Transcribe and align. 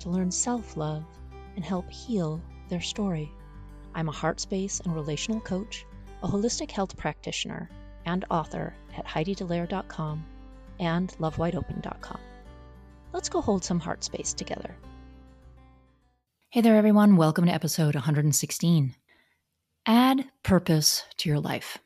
to 0.00 0.10
learn 0.10 0.30
self 0.30 0.76
love 0.76 1.04
and 1.56 1.64
help 1.64 1.90
heal 1.90 2.40
their 2.68 2.80
story. 2.80 3.30
I'm 3.94 4.08
a 4.08 4.12
heart 4.12 4.40
space 4.40 4.80
and 4.80 4.94
relational 4.94 5.40
coach, 5.40 5.84
a 6.22 6.28
holistic 6.28 6.70
health 6.70 6.96
practitioner, 6.96 7.68
and 8.06 8.24
author 8.30 8.74
at 8.96 9.06
HeidiDallaire.com 9.06 10.24
and 10.78 11.10
LoveWideOpen.com. 11.18 12.20
Let's 13.12 13.28
go 13.28 13.40
hold 13.40 13.64
some 13.64 13.80
heart 13.80 14.04
space 14.04 14.32
together. 14.32 14.74
Hey 16.50 16.60
there, 16.60 16.76
everyone. 16.76 17.16
Welcome 17.16 17.46
to 17.46 17.52
episode 17.52 17.94
116. 17.94 18.94
Add 19.86 20.24
purpose 20.42 21.04
to 21.18 21.28
your 21.28 21.40
life. 21.40 21.78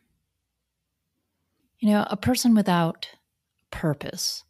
You 1.79 1.91
know, 1.91 2.07
a 2.09 2.17
person 2.17 2.55
without 2.55 3.09
purpose 3.71 4.45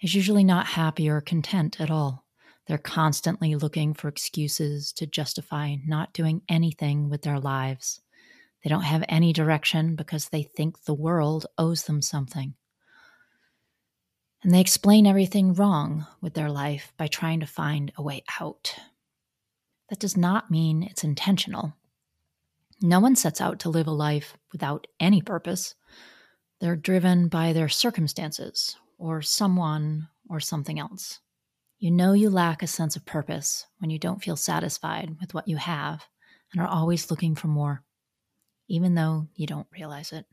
is 0.00 0.14
usually 0.14 0.44
not 0.44 0.66
happy 0.66 1.08
or 1.08 1.20
content 1.20 1.80
at 1.80 1.90
all. 1.90 2.21
They're 2.66 2.78
constantly 2.78 3.54
looking 3.56 3.92
for 3.92 4.08
excuses 4.08 4.92
to 4.92 5.06
justify 5.06 5.76
not 5.86 6.12
doing 6.12 6.42
anything 6.48 7.10
with 7.10 7.22
their 7.22 7.40
lives. 7.40 8.00
They 8.62 8.70
don't 8.70 8.82
have 8.82 9.04
any 9.08 9.32
direction 9.32 9.96
because 9.96 10.28
they 10.28 10.44
think 10.44 10.84
the 10.84 10.94
world 10.94 11.46
owes 11.58 11.84
them 11.84 12.00
something. 12.00 12.54
And 14.42 14.52
they 14.52 14.60
explain 14.60 15.06
everything 15.06 15.54
wrong 15.54 16.06
with 16.20 16.34
their 16.34 16.50
life 16.50 16.92
by 16.96 17.06
trying 17.06 17.40
to 17.40 17.46
find 17.46 17.92
a 17.96 18.02
way 18.02 18.24
out. 18.40 18.76
That 19.88 19.98
does 19.98 20.16
not 20.16 20.50
mean 20.50 20.82
it's 20.82 21.04
intentional. 21.04 21.74
No 22.80 22.98
one 22.98 23.14
sets 23.14 23.40
out 23.40 23.60
to 23.60 23.70
live 23.70 23.86
a 23.86 23.92
life 23.92 24.36
without 24.50 24.86
any 24.98 25.22
purpose. 25.22 25.74
They're 26.60 26.76
driven 26.76 27.28
by 27.28 27.52
their 27.52 27.68
circumstances 27.68 28.76
or 28.98 29.22
someone 29.22 30.08
or 30.28 30.40
something 30.40 30.78
else. 30.78 31.20
You 31.82 31.90
know 31.90 32.12
you 32.12 32.30
lack 32.30 32.62
a 32.62 32.68
sense 32.68 32.94
of 32.94 33.04
purpose 33.04 33.66
when 33.80 33.90
you 33.90 33.98
don't 33.98 34.22
feel 34.22 34.36
satisfied 34.36 35.16
with 35.20 35.34
what 35.34 35.48
you 35.48 35.56
have 35.56 36.06
and 36.52 36.62
are 36.62 36.68
always 36.68 37.10
looking 37.10 37.34
for 37.34 37.48
more, 37.48 37.82
even 38.68 38.94
though 38.94 39.26
you 39.34 39.48
don't 39.48 39.66
realize 39.76 40.12
it. 40.12 40.24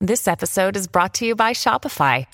This 0.00 0.26
episode 0.26 0.76
is 0.76 0.88
brought 0.88 1.14
to 1.14 1.24
you 1.24 1.36
by 1.36 1.52
Shopify. 1.52 2.26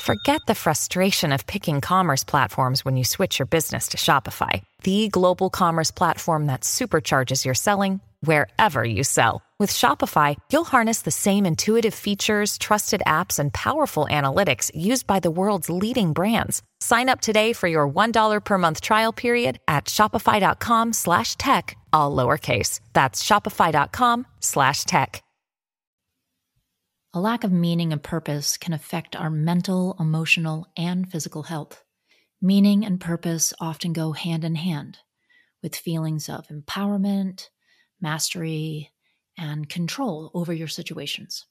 Forget 0.00 0.40
the 0.46 0.54
frustration 0.54 1.32
of 1.32 1.46
picking 1.46 1.82
commerce 1.82 2.24
platforms 2.24 2.82
when 2.82 2.96
you 2.96 3.04
switch 3.04 3.38
your 3.38 3.46
business 3.46 3.88
to 3.88 3.98
Shopify, 3.98 4.62
the 4.84 5.08
global 5.08 5.50
commerce 5.50 5.90
platform 5.90 6.46
that 6.46 6.62
supercharges 6.62 7.44
your 7.44 7.52
selling 7.52 8.00
wherever 8.22 8.82
you 8.82 9.04
sell. 9.04 9.42
With 9.62 9.70
Shopify, 9.70 10.36
you'll 10.50 10.64
harness 10.64 11.02
the 11.02 11.12
same 11.12 11.46
intuitive 11.46 11.94
features, 11.94 12.58
trusted 12.58 13.00
apps, 13.06 13.38
and 13.38 13.54
powerful 13.54 14.08
analytics 14.10 14.72
used 14.74 15.06
by 15.06 15.20
the 15.20 15.30
world's 15.30 15.70
leading 15.70 16.12
brands. 16.12 16.64
Sign 16.80 17.08
up 17.08 17.20
today 17.20 17.52
for 17.52 17.68
your 17.68 17.88
$1 17.88 18.44
per 18.44 18.58
month 18.58 18.80
trial 18.80 19.12
period 19.12 19.60
at 19.68 19.84
shopify.com 19.84 20.92
slash 20.92 21.36
tech, 21.36 21.76
all 21.92 22.10
lowercase. 22.16 22.80
That's 22.92 23.22
shopify.com 23.22 24.26
slash 24.40 24.82
tech. 24.82 25.22
A 27.14 27.20
lack 27.20 27.44
of 27.44 27.52
meaning 27.52 27.92
and 27.92 28.02
purpose 28.02 28.56
can 28.56 28.72
affect 28.72 29.14
our 29.14 29.30
mental, 29.30 29.94
emotional, 30.00 30.66
and 30.76 31.08
physical 31.08 31.44
health. 31.44 31.84
Meaning 32.40 32.84
and 32.84 33.00
purpose 33.00 33.54
often 33.60 33.92
go 33.92 34.10
hand 34.10 34.42
in 34.42 34.56
hand 34.56 34.98
with 35.62 35.76
feelings 35.76 36.28
of 36.28 36.48
empowerment, 36.48 37.50
mastery, 38.00 38.91
and 39.36 39.68
control 39.68 40.30
over 40.34 40.52
your 40.52 40.68
situations. 40.68 41.46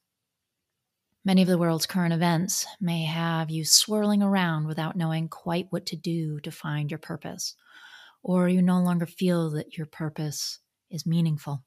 Many 1.23 1.43
of 1.43 1.47
the 1.47 1.57
world's 1.57 1.85
current 1.85 2.13
events 2.13 2.65
may 2.79 3.03
have 3.03 3.51
you 3.51 3.63
swirling 3.63 4.23
around 4.23 4.65
without 4.65 4.95
knowing 4.95 5.29
quite 5.29 5.67
what 5.69 5.85
to 5.87 5.95
do 5.95 6.39
to 6.39 6.51
find 6.51 6.89
your 6.89 6.97
purpose, 6.97 7.55
or 8.23 8.49
you 8.49 8.61
no 8.61 8.81
longer 8.81 9.05
feel 9.05 9.51
that 9.51 9.77
your 9.77 9.85
purpose 9.85 10.59
is 10.89 11.05
meaningful. 11.05 11.63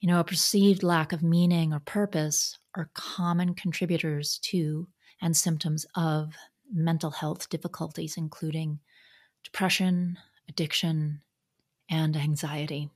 You 0.00 0.08
know, 0.08 0.20
a 0.20 0.24
perceived 0.24 0.82
lack 0.82 1.12
of 1.12 1.22
meaning 1.22 1.72
or 1.72 1.80
purpose 1.80 2.58
are 2.76 2.90
common 2.94 3.54
contributors 3.54 4.38
to 4.44 4.86
and 5.20 5.36
symptoms 5.36 5.86
of 5.96 6.34
mental 6.72 7.10
health 7.10 7.48
difficulties, 7.48 8.16
including 8.16 8.80
depression, 9.42 10.18
addiction, 10.48 11.20
and 11.90 12.16
anxiety. 12.16 12.90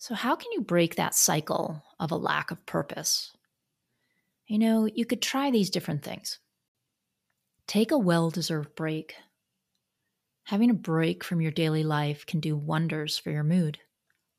So, 0.00 0.14
how 0.14 0.34
can 0.34 0.50
you 0.52 0.62
break 0.62 0.94
that 0.94 1.14
cycle 1.14 1.82
of 1.98 2.10
a 2.10 2.16
lack 2.16 2.50
of 2.50 2.64
purpose? 2.64 3.36
You 4.46 4.58
know, 4.58 4.86
you 4.86 5.04
could 5.04 5.20
try 5.20 5.50
these 5.50 5.68
different 5.68 6.02
things. 6.02 6.38
Take 7.66 7.90
a 7.90 7.98
well 7.98 8.30
deserved 8.30 8.74
break. 8.74 9.14
Having 10.44 10.70
a 10.70 10.74
break 10.74 11.22
from 11.22 11.42
your 11.42 11.52
daily 11.52 11.84
life 11.84 12.24
can 12.24 12.40
do 12.40 12.56
wonders 12.56 13.18
for 13.18 13.30
your 13.30 13.44
mood. 13.44 13.78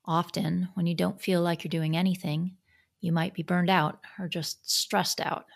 Often, 0.04 0.70
when 0.74 0.88
you 0.88 0.96
don't 0.96 1.22
feel 1.22 1.42
like 1.42 1.62
you're 1.62 1.68
doing 1.70 1.96
anything, 1.96 2.56
you 3.00 3.12
might 3.12 3.32
be 3.32 3.44
burned 3.44 3.70
out 3.70 4.00
or 4.18 4.26
just 4.26 4.68
stressed 4.68 5.20
out. 5.20 5.46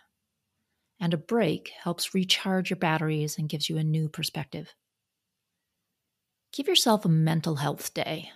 And 1.00 1.12
a 1.12 1.19
break 1.19 1.71
helps 1.71 2.15
recharge 2.15 2.71
your 2.71 2.78
batteries 2.78 3.38
and 3.38 3.49
gives 3.49 3.69
you 3.69 3.77
a 3.77 3.83
new 3.83 4.09
perspective. 4.09 4.73
Give 6.53 6.69
yourself 6.69 7.05
a 7.05 7.09
mental 7.09 7.56
health 7.56 7.93
day 7.93 8.31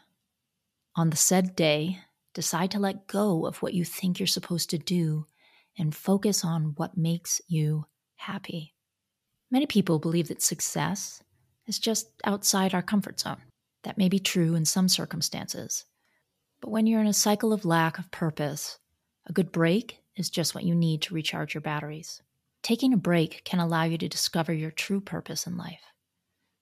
on 0.97 1.11
the 1.11 1.17
said 1.17 1.57
day, 1.57 1.99
decide 2.35 2.71
to 2.73 2.79
let 2.79 3.07
go 3.07 3.47
of 3.47 3.63
what 3.63 3.75
you 3.75 3.85
think 3.85 4.19
you're 4.19 4.27
supposed 4.27 4.71
to 4.71 4.79
do 4.79 5.27
and 5.79 5.95
focus 5.95 6.45
on 6.45 6.75
what 6.77 6.97
makes 6.97 7.41
you 7.49 7.87
happy. 8.17 8.75
Many 9.51 9.67
people 9.67 9.99
believe 9.99 10.29
that 10.29 10.43
success 10.43 11.23
is 11.67 11.79
just 11.79 12.11
outside 12.25 12.75
our 12.75 12.83
comfort 12.83 13.21
zone. 13.21 13.43
That 13.85 13.99
may 13.99 14.09
be 14.09 14.19
true 14.19 14.55
in 14.55 14.65
some 14.65 14.89
circumstances. 14.89 15.85
But 16.61 16.71
when 16.71 16.87
you're 16.87 17.01
in 17.01 17.07
a 17.07 17.15
cycle 17.15 17.53
of 17.53 17.65
lack 17.65 17.99
of 17.99 18.11
purpose, 18.11 18.79
a 19.27 19.33
good 19.33 19.51
break 19.51 20.03
is 20.17 20.29
just 20.29 20.55
what 20.55 20.65
you 20.65 20.75
need 20.75 21.03
to 21.03 21.15
recharge 21.15 21.55
your 21.55 21.63
batteries. 21.63 22.21
Taking 22.63 22.93
a 22.93 22.99
break 22.99 23.43
can 23.45 23.59
allow 23.59 23.85
you 23.85 23.97
to 23.99 24.09
discover 24.09 24.53
your 24.53 24.71
true 24.71 25.01
purpose 25.01 25.47
in 25.47 25.57
life. 25.57 25.81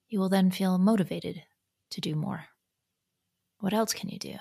You 0.08 0.20
will 0.20 0.28
then 0.28 0.50
feel 0.50 0.78
motivated 0.78 1.42
to 1.90 2.00
do 2.00 2.14
more. 2.14 2.44
What 3.60 3.72
else 3.72 3.92
can 3.92 4.08
you 4.08 4.18
do? 4.18 4.34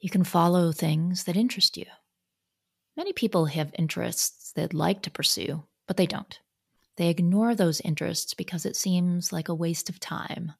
You 0.00 0.08
can 0.08 0.24
follow 0.24 0.72
things 0.72 1.24
that 1.24 1.36
interest 1.36 1.76
you. 1.76 1.86
Many 2.96 3.12
people 3.12 3.46
have 3.46 3.74
interests 3.78 4.52
they'd 4.52 4.74
like 4.74 5.02
to 5.02 5.10
pursue, 5.10 5.64
but 5.86 5.96
they 5.96 6.06
don't. 6.06 6.40
They 6.96 7.08
ignore 7.08 7.54
those 7.54 7.80
interests 7.80 8.34
because 8.34 8.66
it 8.66 8.76
seems 8.76 9.32
like 9.32 9.48
a 9.48 9.54
waste 9.54 9.88
of 9.88 10.00
time. 10.00 10.52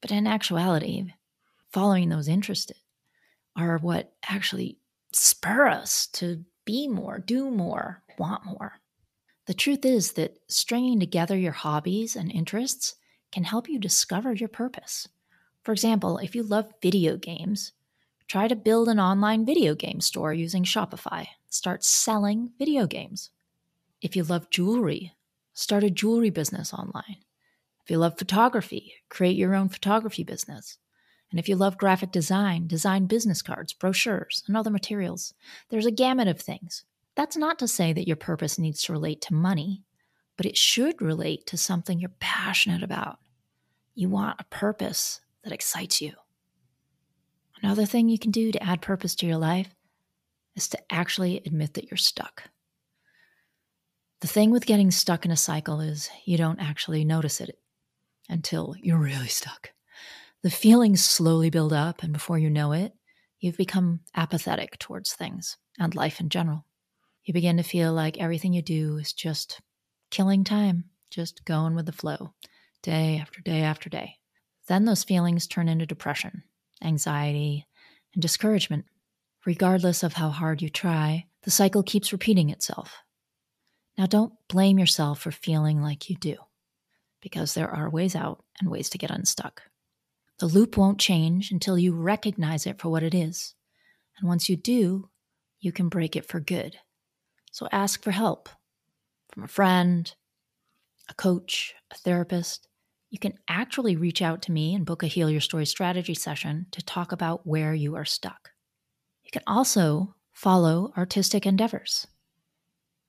But 0.00 0.10
in 0.10 0.26
actuality, 0.26 1.12
following 1.72 2.08
those 2.08 2.28
interests 2.28 2.72
are 3.56 3.78
what 3.78 4.12
actually 4.28 4.78
spur 5.12 5.66
us 5.66 6.06
to 6.14 6.44
be 6.64 6.86
more, 6.86 7.18
do 7.18 7.50
more, 7.50 8.02
want 8.18 8.44
more. 8.44 8.74
The 9.46 9.54
truth 9.54 9.84
is 9.84 10.12
that 10.12 10.38
stringing 10.48 11.00
together 11.00 11.36
your 11.36 11.52
hobbies 11.52 12.14
and 12.14 12.30
interests 12.30 12.94
can 13.32 13.44
help 13.44 13.68
you 13.68 13.78
discover 13.78 14.32
your 14.32 14.48
purpose. 14.48 15.08
For 15.62 15.72
example, 15.72 16.18
if 16.18 16.34
you 16.34 16.42
love 16.42 16.72
video 16.80 17.16
games, 17.16 17.72
try 18.26 18.48
to 18.48 18.56
build 18.56 18.88
an 18.88 19.00
online 19.00 19.44
video 19.44 19.74
game 19.74 20.00
store 20.00 20.32
using 20.32 20.64
Shopify. 20.64 21.26
Start 21.48 21.84
selling 21.84 22.50
video 22.58 22.86
games. 22.86 23.30
If 24.00 24.14
you 24.14 24.22
love 24.22 24.50
jewelry, 24.50 25.14
start 25.52 25.84
a 25.84 25.90
jewelry 25.90 26.30
business 26.30 26.72
online. 26.72 27.16
If 27.82 27.90
you 27.90 27.98
love 27.98 28.18
photography, 28.18 28.94
create 29.08 29.36
your 29.36 29.54
own 29.54 29.68
photography 29.68 30.22
business. 30.22 30.78
And 31.30 31.38
if 31.38 31.48
you 31.48 31.56
love 31.56 31.78
graphic 31.78 32.12
design, 32.12 32.66
design 32.66 33.06
business 33.06 33.42
cards, 33.42 33.72
brochures, 33.72 34.42
and 34.46 34.56
other 34.56 34.70
materials. 34.70 35.34
There's 35.68 35.86
a 35.86 35.90
gamut 35.90 36.28
of 36.28 36.40
things. 36.40 36.84
That's 37.14 37.36
not 37.36 37.58
to 37.58 37.68
say 37.68 37.92
that 37.92 38.06
your 38.06 38.16
purpose 38.16 38.58
needs 38.58 38.82
to 38.82 38.92
relate 38.92 39.20
to 39.22 39.34
money, 39.34 39.82
but 40.36 40.46
it 40.46 40.56
should 40.56 41.02
relate 41.02 41.46
to 41.46 41.56
something 41.56 41.98
you're 41.98 42.12
passionate 42.20 42.82
about. 42.82 43.18
You 43.94 44.08
want 44.08 44.40
a 44.40 44.44
purpose 44.44 45.20
that 45.44 45.52
excites 45.52 46.00
you. 46.00 46.12
Another 47.62 47.86
thing 47.86 48.08
you 48.08 48.18
can 48.18 48.30
do 48.30 48.52
to 48.52 48.62
add 48.62 48.80
purpose 48.80 49.14
to 49.16 49.26
your 49.26 49.38
life 49.38 49.74
is 50.54 50.68
to 50.68 50.78
actually 50.90 51.38
admit 51.44 51.74
that 51.74 51.90
you're 51.90 51.98
stuck. 51.98 52.44
The 54.20 54.28
thing 54.28 54.50
with 54.50 54.66
getting 54.66 54.90
stuck 54.90 55.24
in 55.24 55.30
a 55.30 55.36
cycle 55.36 55.80
is 55.80 56.10
you 56.24 56.36
don't 56.36 56.60
actually 56.60 57.04
notice 57.04 57.40
it 57.40 57.58
until 58.28 58.74
you're 58.80 58.98
really 58.98 59.28
stuck. 59.28 59.70
The 60.42 60.50
feelings 60.50 61.04
slowly 61.04 61.50
build 61.50 61.72
up, 61.72 62.02
and 62.02 62.12
before 62.12 62.38
you 62.38 62.50
know 62.50 62.72
it, 62.72 62.92
you've 63.40 63.56
become 63.56 64.00
apathetic 64.14 64.78
towards 64.78 65.12
things 65.12 65.56
and 65.78 65.94
life 65.94 66.20
in 66.20 66.28
general. 66.28 66.64
You 67.24 67.34
begin 67.34 67.56
to 67.56 67.62
feel 67.62 67.92
like 67.92 68.18
everything 68.18 68.52
you 68.52 68.62
do 68.62 68.96
is 68.98 69.12
just 69.12 69.60
killing 70.10 70.44
time, 70.44 70.84
just 71.10 71.44
going 71.44 71.74
with 71.74 71.86
the 71.86 71.92
flow, 71.92 72.34
day 72.82 73.18
after 73.18 73.40
day 73.40 73.62
after 73.62 73.88
day. 73.88 74.17
Then 74.68 74.84
those 74.84 75.04
feelings 75.04 75.46
turn 75.46 75.68
into 75.68 75.86
depression, 75.86 76.44
anxiety, 76.82 77.66
and 78.14 78.22
discouragement. 78.22 78.84
Regardless 79.46 80.02
of 80.02 80.12
how 80.12 80.28
hard 80.28 80.60
you 80.60 80.68
try, 80.68 81.26
the 81.42 81.50
cycle 81.50 81.82
keeps 81.82 82.12
repeating 82.12 82.50
itself. 82.50 82.98
Now, 83.96 84.06
don't 84.06 84.34
blame 84.48 84.78
yourself 84.78 85.20
for 85.20 85.30
feeling 85.30 85.80
like 85.80 86.10
you 86.10 86.16
do, 86.16 86.36
because 87.20 87.54
there 87.54 87.70
are 87.70 87.90
ways 87.90 88.14
out 88.14 88.44
and 88.60 88.70
ways 88.70 88.90
to 88.90 88.98
get 88.98 89.10
unstuck. 89.10 89.62
The 90.38 90.46
loop 90.46 90.76
won't 90.76 91.00
change 91.00 91.50
until 91.50 91.78
you 91.78 91.94
recognize 91.94 92.66
it 92.66 92.78
for 92.78 92.90
what 92.90 93.02
it 93.02 93.14
is. 93.14 93.54
And 94.18 94.28
once 94.28 94.48
you 94.48 94.56
do, 94.56 95.08
you 95.60 95.72
can 95.72 95.88
break 95.88 96.14
it 96.14 96.26
for 96.26 96.40
good. 96.40 96.76
So 97.50 97.68
ask 97.72 98.04
for 98.04 98.12
help 98.12 98.48
from 99.32 99.44
a 99.44 99.48
friend, 99.48 100.14
a 101.08 101.14
coach, 101.14 101.74
a 101.90 101.96
therapist. 101.96 102.67
You 103.10 103.18
can 103.18 103.38
actually 103.48 103.96
reach 103.96 104.20
out 104.20 104.42
to 104.42 104.52
me 104.52 104.74
and 104.74 104.84
book 104.84 105.02
a 105.02 105.06
Heal 105.06 105.30
Your 105.30 105.40
Story 105.40 105.64
strategy 105.64 106.14
session 106.14 106.66
to 106.72 106.84
talk 106.84 107.10
about 107.10 107.46
where 107.46 107.72
you 107.72 107.94
are 107.94 108.04
stuck. 108.04 108.50
You 109.24 109.30
can 109.30 109.42
also 109.46 110.14
follow 110.32 110.92
artistic 110.96 111.46
endeavors. 111.46 112.06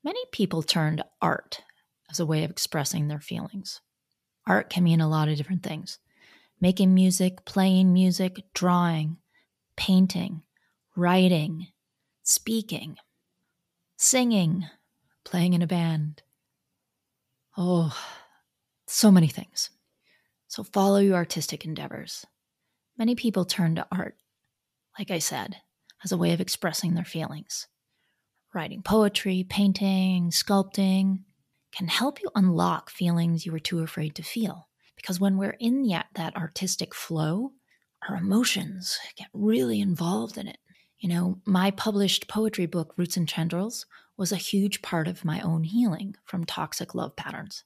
Many 0.04 0.24
people 0.31 0.63
turn 0.63 0.98
to 0.98 1.06
art 1.22 1.62
as 2.10 2.19
a 2.19 2.25
way 2.25 2.46
of 2.46 2.51
expressing 2.51 3.07
their 3.07 3.19
feelings. 3.19 3.81
Art 4.48 4.69
can 4.69 4.86
mean 4.86 5.01
a 5.01 5.10
lot 5.10 5.28
of 5.28 5.38
different 5.38 5.63
things 5.63 6.00
making 6.62 6.94
music, 6.94 7.45
playing 7.45 7.94
music, 7.94 8.44
drawing, 8.54 9.18
painting, 9.78 10.44
writing, 10.95 11.68
speaking, 12.24 12.98
singing, 13.95 14.66
playing 15.24 15.54
in 15.54 15.62
a 15.62 15.68
band. 15.68 16.22
Oh, 17.57 17.98
so 18.88 19.12
many 19.12 19.28
things. 19.28 19.69
So 20.50 20.63
follow 20.63 20.98
your 20.98 21.16
artistic 21.16 21.63
endeavors. 21.63 22.25
Many 22.98 23.13
people 23.13 23.46
turn 23.46 23.75
to 23.75 23.88
art, 23.92 24.16
like 24.98 25.12
I 25.12 25.19
said, 25.19 25.57
as 26.04 26.12
a 26.12 26.18
way 26.18 26.34
of 26.34 26.42
expressing 26.42 26.96
their 26.96 27.06
feelings. 27.06 27.68
Writing 28.51 28.81
poetry, 28.81 29.46
painting, 29.48 30.31
sculpting 30.31 31.19
can 31.72 31.88
help 31.88 32.19
you 32.19 32.31
unlock 32.34 32.90
feelings 32.90 33.46
you 33.46 33.51
were 33.51 33.60
too 33.60 33.81
afraid 33.81 34.16
to 34.16 34.24
feel. 34.24 34.69
Because 34.96 35.19
when 35.19 35.38
we're 35.38 35.56
in 35.60 35.88
that, 35.90 36.07
that 36.16 36.36
artistic 36.36 36.95
flow, 36.95 37.52
our 38.10 38.16
emotions 38.16 38.98
get 39.16 39.28
really 39.34 39.80
involved 39.80 40.36
in 40.36 40.48
it. 40.48 40.57
You 40.98 41.10
know, 41.10 41.42
my 41.45 41.69
published 41.69 42.28
poetry 42.28 42.66
book, 42.66 42.95
Roots 42.98 43.18
and 43.18 43.30
Tendrils, 43.30 43.86
was 44.18 44.31
a 44.31 44.38
huge 44.38 44.81
part 44.81 45.07
of 45.07 45.24
my 45.24 45.42
own 45.42 45.63
healing 45.63 46.16
from 46.25 46.44
toxic 46.44 46.95
love 46.95 47.16
patterns. 47.16 47.63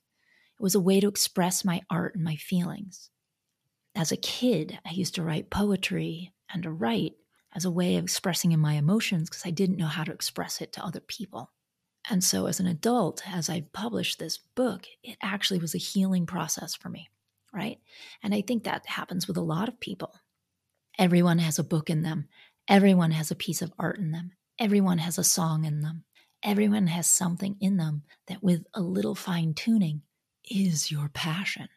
It 0.59 0.63
was 0.63 0.75
a 0.75 0.79
way 0.79 0.99
to 0.99 1.07
express 1.07 1.65
my 1.65 1.81
art 1.89 2.15
and 2.15 2.23
my 2.23 2.35
feelings. 2.35 3.09
As 3.95 4.11
a 4.11 4.17
kid, 4.17 4.79
I 4.85 4.91
used 4.91 5.15
to 5.15 5.23
write 5.23 5.49
poetry 5.49 6.33
and 6.51 6.63
to 6.63 6.71
write 6.71 7.13
as 7.55 7.65
a 7.65 7.71
way 7.71 7.95
of 7.95 8.03
expressing 8.03 8.51
in 8.51 8.59
my 8.59 8.73
emotions 8.73 9.29
because 9.29 9.45
I 9.45 9.51
didn't 9.51 9.77
know 9.77 9.87
how 9.87 10.03
to 10.03 10.11
express 10.11 10.61
it 10.61 10.73
to 10.73 10.85
other 10.85 10.99
people. 10.99 11.51
And 12.09 12.23
so, 12.23 12.47
as 12.47 12.59
an 12.59 12.67
adult, 12.67 13.23
as 13.27 13.49
I 13.49 13.67
published 13.71 14.19
this 14.19 14.37
book, 14.37 14.85
it 15.03 15.17
actually 15.21 15.59
was 15.59 15.73
a 15.73 15.79
healing 15.79 16.25
process 16.25 16.75
for 16.75 16.89
me, 16.89 17.09
right? 17.53 17.79
And 18.21 18.33
I 18.33 18.41
think 18.41 18.63
that 18.63 18.85
happens 18.87 19.27
with 19.27 19.37
a 19.37 19.41
lot 19.41 19.69
of 19.69 19.79
people. 19.79 20.13
Everyone 20.99 21.39
has 21.39 21.59
a 21.59 21.63
book 21.63 21.89
in 21.89 22.01
them, 22.01 22.27
everyone 22.67 23.11
has 23.11 23.31
a 23.31 23.35
piece 23.35 23.61
of 23.61 23.71
art 23.79 23.99
in 23.99 24.11
them, 24.11 24.33
everyone 24.59 24.97
has 24.97 25.17
a 25.17 25.23
song 25.23 25.63
in 25.63 25.81
them, 25.81 26.03
everyone 26.43 26.87
has 26.87 27.07
something 27.07 27.55
in 27.61 27.77
them 27.77 28.03
that, 28.27 28.43
with 28.43 28.65
a 28.73 28.81
little 28.81 29.15
fine 29.15 29.53
tuning, 29.53 30.01
is 30.49 30.91
your 30.91 31.09
passion. 31.09 31.69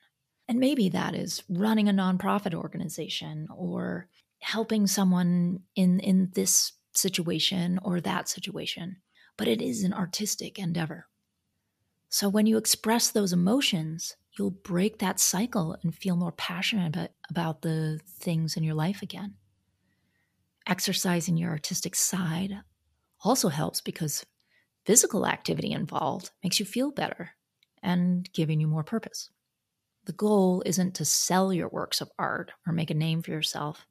And 0.49 0.61
maybe 0.61 0.89
that 0.91 1.15
is 1.15 1.43
running 1.49 1.89
a 1.89 1.93
nonprofit 1.93 2.55
organization 2.55 3.49
or 3.55 4.09
helping 4.39 4.87
someone 4.87 5.61
in 5.75 5.99
in 6.01 6.31
this 6.35 6.73
situation 6.95 7.79
or 7.83 8.01
that 8.01 8.29
situation 8.29 8.97
but 9.37 9.49
it 9.49 9.61
is 9.61 9.85
an 9.85 9.93
artistic 9.93 10.59
endeavor. 10.59 11.07
So 12.09 12.29
when 12.29 12.47
you 12.47 12.57
express 12.57 13.11
those 13.11 13.33
emotions 13.33 14.17
you'll 14.39 14.51
break 14.51 14.99
that 14.99 15.19
cycle 15.19 15.77
and 15.83 15.95
feel 15.95 16.15
more 16.15 16.33
passionate 16.33 16.89
about, 16.89 17.11
about 17.31 17.63
the 17.63 17.99
things 18.07 18.55
in 18.55 18.63
your 18.63 18.75
life 18.75 19.01
again. 19.01 19.35
Exercising 20.67 21.39
your 21.39 21.51
artistic 21.53 21.95
side 21.95 22.59
also 23.25 23.49
helps 23.49 23.81
because 23.81 24.27
physical 24.85 25.27
activity 25.27 25.73
involved 25.73 26.33
makes 26.45 26.61
you 26.61 26.67
feel 26.67 26.91
better 26.91 27.31
and 27.87 28.31
giving 28.35 28.61
you 28.61 28.67
more 28.67 28.85
purpose 28.85 29.31
the 30.05 30.13
goal 30.13 30.63
isn't 30.67 30.95
to 30.95 31.05
sell 31.05 31.53
your 31.53 31.69
works 31.69 32.01
of 32.01 32.11
art 32.19 32.53
or 32.67 32.73
make 32.73 32.91
a 32.91 32.95
name 32.95 33.23
for 33.23 33.33
yourself 33.33 33.87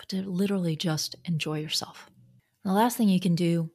but 0.00 0.08
to 0.08 0.22
literally 0.22 0.76
just 0.76 1.14
enjoy 1.26 1.60
yourself. 1.60 2.08
The 2.64 2.72
last 2.72 2.96
thing 2.96 3.10
you 3.10 3.20
can 3.20 3.34
do, 3.34 3.70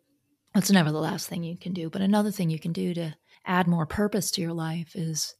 it's 0.56 0.72
never 0.72 0.92
the 0.92 0.98
last 0.98 1.30
thing 1.30 1.44
you 1.44 1.56
can 1.56 1.72
do, 1.72 1.88
but 1.88 2.02
another 2.02 2.32
thing 2.32 2.50
you 2.50 2.58
can 2.58 2.74
do 2.74 2.96
to 2.96 3.16
add 3.46 3.68
more 3.68 3.86
purpose 3.86 4.32
to 4.32 4.42
your 4.42 4.54
life 4.54 4.96
is 4.96 5.36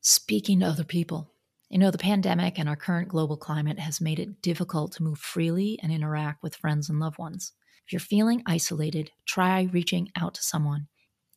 speaking 0.00 0.60
to 0.60 0.66
other 0.66 0.84
people. 0.84 1.30
You 1.68 1.76
know, 1.76 1.90
the 1.90 1.98
pandemic 1.98 2.58
and 2.58 2.70
our 2.70 2.76
current 2.76 3.08
global 3.08 3.36
climate 3.36 3.78
has 3.78 4.00
made 4.00 4.18
it 4.18 4.40
difficult 4.40 4.92
to 4.92 5.02
move 5.02 5.18
freely 5.18 5.78
and 5.82 5.92
interact 5.92 6.42
with 6.42 6.56
friends 6.56 6.88
and 6.88 6.98
loved 6.98 7.18
ones. 7.18 7.52
If 7.86 7.92
you're 7.92 8.00
feeling 8.00 8.42
isolated, 8.46 9.10
try 9.26 9.68
reaching 9.70 10.10
out 10.16 10.32
to 10.34 10.42
someone, 10.42 10.88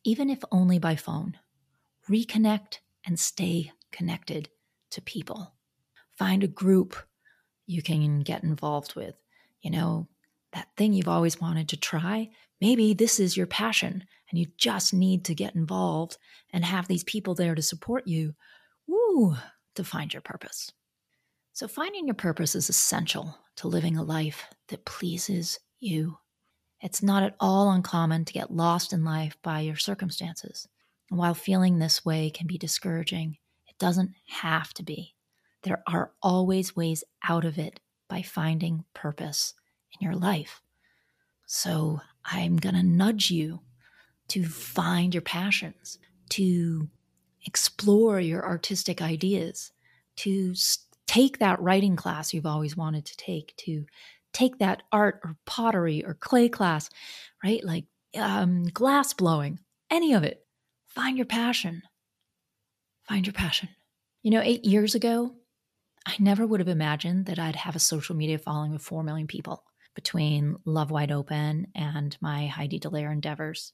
even 0.02 0.30
if 0.30 0.42
only 0.50 0.78
by 0.78 0.96
phone. 0.96 1.36
Reconnect 2.08 2.78
and 3.06 3.18
stay 3.18 3.72
connected 3.90 4.48
to 4.90 5.00
people. 5.00 5.54
Find 6.18 6.42
a 6.42 6.48
group 6.48 6.96
you 7.66 7.82
can 7.82 8.20
get 8.20 8.42
involved 8.42 8.94
with. 8.94 9.14
You 9.60 9.70
know, 9.70 10.08
that 10.52 10.68
thing 10.76 10.92
you've 10.92 11.08
always 11.08 11.40
wanted 11.40 11.68
to 11.70 11.76
try, 11.76 12.30
maybe 12.60 12.94
this 12.94 13.18
is 13.18 13.36
your 13.36 13.46
passion 13.46 14.04
and 14.30 14.38
you 14.38 14.46
just 14.56 14.92
need 14.92 15.24
to 15.26 15.34
get 15.34 15.54
involved 15.54 16.18
and 16.52 16.64
have 16.64 16.88
these 16.88 17.04
people 17.04 17.34
there 17.34 17.54
to 17.54 17.62
support 17.62 18.06
you, 18.06 18.34
woo, 18.86 19.36
to 19.74 19.84
find 19.84 20.12
your 20.12 20.22
purpose. 20.22 20.72
So, 21.52 21.68
finding 21.68 22.06
your 22.06 22.14
purpose 22.14 22.54
is 22.54 22.68
essential 22.68 23.36
to 23.56 23.68
living 23.68 23.96
a 23.96 24.02
life 24.02 24.44
that 24.68 24.86
pleases 24.86 25.58
you. 25.80 26.18
It's 26.80 27.02
not 27.02 27.22
at 27.22 27.36
all 27.38 27.70
uncommon 27.70 28.24
to 28.24 28.32
get 28.32 28.50
lost 28.50 28.92
in 28.92 29.04
life 29.04 29.36
by 29.42 29.60
your 29.60 29.76
circumstances. 29.76 30.66
And 31.12 31.18
while 31.18 31.34
feeling 31.34 31.78
this 31.78 32.06
way 32.06 32.30
can 32.30 32.46
be 32.46 32.56
discouraging, 32.56 33.36
it 33.68 33.76
doesn't 33.76 34.12
have 34.28 34.72
to 34.72 34.82
be. 34.82 35.14
There 35.62 35.82
are 35.86 36.12
always 36.22 36.74
ways 36.74 37.04
out 37.28 37.44
of 37.44 37.58
it 37.58 37.80
by 38.08 38.22
finding 38.22 38.86
purpose 38.94 39.52
in 39.92 40.06
your 40.06 40.16
life. 40.16 40.62
So 41.44 42.00
I'm 42.24 42.56
going 42.56 42.76
to 42.76 42.82
nudge 42.82 43.30
you 43.30 43.60
to 44.28 44.46
find 44.46 45.14
your 45.14 45.20
passions, 45.20 45.98
to 46.30 46.88
explore 47.44 48.18
your 48.18 48.46
artistic 48.46 49.02
ideas, 49.02 49.70
to 50.16 50.54
take 51.06 51.40
that 51.40 51.60
writing 51.60 51.94
class 51.94 52.32
you've 52.32 52.46
always 52.46 52.74
wanted 52.74 53.04
to 53.04 53.16
take, 53.18 53.54
to 53.58 53.84
take 54.32 54.60
that 54.60 54.82
art 54.90 55.20
or 55.24 55.36
pottery 55.44 56.02
or 56.06 56.14
clay 56.14 56.48
class, 56.48 56.88
right? 57.44 57.62
Like 57.62 57.84
um, 58.16 58.64
glass 58.64 59.12
blowing, 59.12 59.58
any 59.90 60.14
of 60.14 60.24
it. 60.24 60.42
Find 60.94 61.16
your 61.16 61.26
passion. 61.26 61.82
Find 63.08 63.26
your 63.26 63.32
passion. 63.32 63.70
You 64.22 64.30
know, 64.30 64.42
eight 64.42 64.66
years 64.66 64.94
ago, 64.94 65.34
I 66.06 66.14
never 66.18 66.46
would 66.46 66.60
have 66.60 66.68
imagined 66.68 67.26
that 67.26 67.38
I'd 67.38 67.56
have 67.56 67.74
a 67.74 67.80
social 67.80 68.14
media 68.14 68.38
following 68.38 68.74
of 68.74 68.82
4 68.82 69.02
million 69.02 69.26
people 69.26 69.64
between 69.94 70.56
Love 70.66 70.90
Wide 70.90 71.10
Open 71.10 71.68
and 71.74 72.16
my 72.20 72.46
Heidi 72.46 72.78
Dallaire 72.78 73.10
endeavors, 73.10 73.72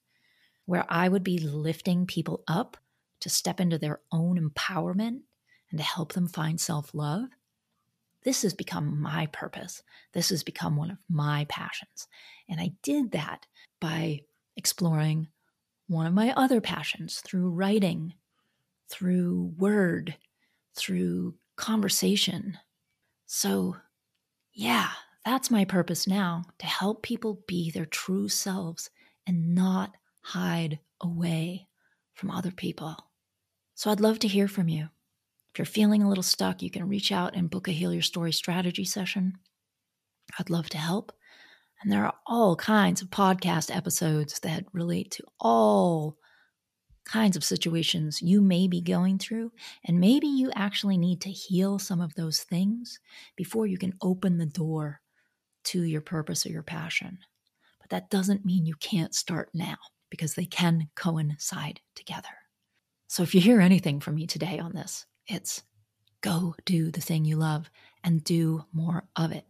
where 0.66 0.86
I 0.88 1.08
would 1.08 1.24
be 1.24 1.38
lifting 1.38 2.06
people 2.06 2.44
up 2.46 2.76
to 3.20 3.28
step 3.28 3.58
into 3.58 3.78
their 3.78 4.00
own 4.12 4.38
empowerment 4.38 5.22
and 5.70 5.78
to 5.78 5.84
help 5.84 6.12
them 6.12 6.28
find 6.28 6.60
self 6.60 6.94
love. 6.94 7.24
This 8.22 8.42
has 8.42 8.54
become 8.54 9.00
my 9.00 9.26
purpose. 9.26 9.82
This 10.12 10.28
has 10.28 10.44
become 10.44 10.76
one 10.76 10.92
of 10.92 10.98
my 11.10 11.46
passions. 11.48 12.06
And 12.48 12.60
I 12.60 12.74
did 12.82 13.10
that 13.10 13.46
by 13.80 14.20
exploring 14.56 15.28
one 15.88 16.06
of 16.06 16.14
my 16.14 16.32
other 16.36 16.60
passions 16.60 17.20
through 17.20 17.50
writing, 17.50 18.14
through 18.88 19.54
word, 19.56 20.14
through 20.76 21.34
conversation. 21.56 22.58
So, 23.26 23.76
yeah, 24.52 24.90
that's 25.24 25.50
my 25.50 25.64
purpose 25.64 26.06
now 26.06 26.44
to 26.58 26.66
help 26.66 27.02
people 27.02 27.42
be 27.46 27.70
their 27.70 27.86
true 27.86 28.28
selves 28.28 28.90
and 29.26 29.54
not 29.54 29.96
hide 30.20 30.78
away 31.00 31.66
from 32.14 32.30
other 32.30 32.50
people. 32.50 32.96
So, 33.74 33.90
I'd 33.90 34.00
love 34.00 34.18
to 34.20 34.28
hear 34.28 34.48
from 34.48 34.68
you. 34.68 34.88
If 35.52 35.58
you're 35.58 35.66
feeling 35.66 36.02
a 36.02 36.08
little 36.08 36.22
stuck, 36.22 36.62
you 36.62 36.70
can 36.70 36.88
reach 36.88 37.10
out 37.10 37.34
and 37.34 37.50
book 37.50 37.66
a 37.66 37.72
Heal 37.72 37.92
Your 37.92 38.02
Story 38.02 38.32
strategy 38.32 38.84
session. 38.84 39.38
I'd 40.38 40.50
love 40.50 40.68
to 40.70 40.78
help. 40.78 41.12
And 41.82 41.92
there 41.92 42.04
are 42.04 42.14
all 42.26 42.56
kinds 42.56 43.02
of 43.02 43.10
podcast 43.10 43.74
episodes 43.74 44.40
that 44.40 44.64
relate 44.72 45.10
to 45.12 45.24
all 45.40 46.16
kinds 47.04 47.36
of 47.36 47.44
situations 47.44 48.20
you 48.20 48.40
may 48.40 48.68
be 48.68 48.80
going 48.80 49.18
through. 49.18 49.52
And 49.84 49.98
maybe 49.98 50.26
you 50.26 50.50
actually 50.54 50.98
need 50.98 51.20
to 51.22 51.30
heal 51.30 51.78
some 51.78 52.00
of 52.00 52.14
those 52.14 52.40
things 52.40 53.00
before 53.36 53.66
you 53.66 53.78
can 53.78 53.94
open 54.02 54.38
the 54.38 54.46
door 54.46 55.00
to 55.64 55.82
your 55.82 56.00
purpose 56.00 56.44
or 56.44 56.50
your 56.50 56.62
passion. 56.62 57.18
But 57.80 57.90
that 57.90 58.10
doesn't 58.10 58.44
mean 58.44 58.66
you 58.66 58.74
can't 58.74 59.14
start 59.14 59.50
now 59.54 59.76
because 60.10 60.34
they 60.34 60.46
can 60.46 60.88
coincide 60.96 61.80
together. 61.94 62.28
So 63.08 63.22
if 63.22 63.34
you 63.34 63.40
hear 63.40 63.60
anything 63.60 64.00
from 64.00 64.16
me 64.16 64.26
today 64.26 64.58
on 64.58 64.74
this, 64.74 65.06
it's 65.26 65.62
go 66.20 66.54
do 66.64 66.90
the 66.90 67.00
thing 67.00 67.24
you 67.24 67.36
love 67.36 67.70
and 68.04 68.24
do 68.24 68.64
more 68.72 69.04
of 69.16 69.32
it. 69.32 69.46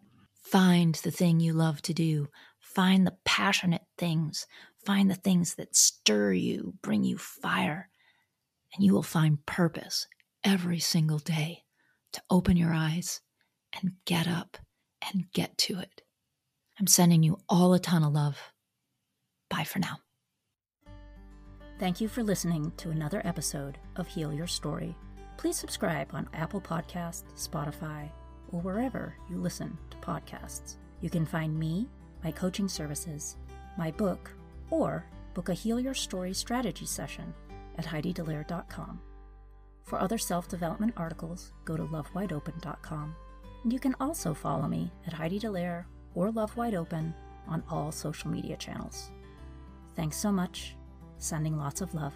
Find 0.50 0.94
the 0.94 1.10
thing 1.10 1.40
you 1.40 1.52
love 1.52 1.82
to 1.82 1.92
do. 1.92 2.28
Find 2.58 3.06
the 3.06 3.16
passionate 3.26 3.82
things. 3.98 4.46
Find 4.86 5.10
the 5.10 5.14
things 5.14 5.56
that 5.56 5.76
stir 5.76 6.32
you, 6.32 6.74
bring 6.82 7.04
you 7.04 7.18
fire, 7.18 7.90
and 8.74 8.82
you 8.82 8.94
will 8.94 9.02
find 9.02 9.44
purpose 9.44 10.06
every 10.42 10.78
single 10.78 11.18
day 11.18 11.64
to 12.14 12.22
open 12.30 12.56
your 12.56 12.72
eyes 12.72 13.20
and 13.78 13.92
get 14.06 14.26
up 14.26 14.56
and 15.12 15.30
get 15.34 15.58
to 15.58 15.80
it. 15.80 16.00
I'm 16.80 16.86
sending 16.86 17.22
you 17.22 17.38
all 17.48 17.74
a 17.74 17.78
ton 17.78 18.02
of 18.02 18.14
love. 18.14 18.38
Bye 19.50 19.64
for 19.64 19.80
now. 19.80 19.98
Thank 21.78 22.00
you 22.00 22.08
for 22.08 22.22
listening 22.22 22.72
to 22.78 22.90
another 22.90 23.20
episode 23.26 23.76
of 23.96 24.08
Heal 24.08 24.32
Your 24.32 24.46
Story. 24.46 24.96
Please 25.36 25.56
subscribe 25.56 26.08
on 26.14 26.28
Apple 26.32 26.60
Podcasts, 26.60 27.24
Spotify, 27.36 28.10
or 28.52 28.60
wherever 28.60 29.14
you 29.30 29.36
listen 29.36 29.76
to 29.90 29.96
podcasts. 29.98 30.76
You 31.00 31.10
can 31.10 31.26
find 31.26 31.58
me, 31.58 31.88
my 32.24 32.30
coaching 32.30 32.68
services, 32.68 33.36
my 33.76 33.90
book, 33.92 34.30
or 34.70 35.04
book 35.34 35.48
a 35.48 35.54
Heal 35.54 35.78
Your 35.78 35.94
Story 35.94 36.34
strategy 36.34 36.86
session 36.86 37.32
at 37.76 37.86
HeidiDallaire.com. 37.86 39.00
For 39.84 39.98
other 39.98 40.18
self 40.18 40.48
development 40.48 40.94
articles, 40.96 41.52
go 41.64 41.76
to 41.76 41.84
lovewideopen.com. 41.84 43.14
And 43.64 43.72
you 43.72 43.78
can 43.78 43.94
also 44.00 44.34
follow 44.34 44.68
me 44.68 44.90
at 45.06 45.12
Heidi 45.12 45.40
Dallaire 45.40 45.84
or 46.14 46.30
Love 46.30 46.56
Wide 46.56 46.74
Open 46.74 47.14
on 47.46 47.62
all 47.70 47.90
social 47.90 48.30
media 48.30 48.56
channels. 48.56 49.10
Thanks 49.96 50.16
so 50.16 50.30
much. 50.30 50.76
Sending 51.18 51.56
lots 51.56 51.80
of 51.80 51.94
love. 51.94 52.14